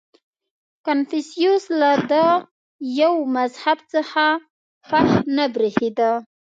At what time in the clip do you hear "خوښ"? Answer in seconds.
4.87-5.09